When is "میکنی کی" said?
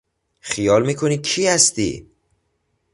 0.85-1.47